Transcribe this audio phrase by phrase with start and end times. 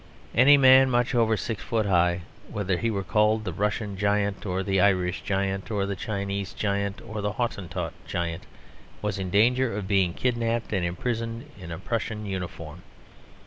[0.33, 4.63] Any man much over six foot high, whether he were called the Russian Giant or
[4.63, 8.47] the Irish Giant or the Chinese Giant or the Hottentot Giant,
[9.03, 12.81] was in danger of being kidnapped and imprisoned in a Prussian uniform.